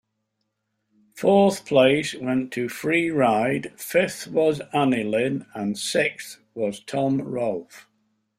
[1.13, 7.87] Fourth place went to Free Ride, fifth was Anilin and sixth was Tom Rolfe.